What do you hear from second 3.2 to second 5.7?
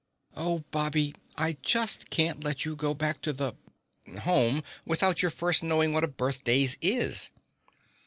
to the... Home, without your first